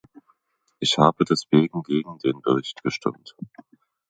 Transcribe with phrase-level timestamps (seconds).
[0.79, 3.35] Ich habe deswegen gegen den Bericht gestimmt.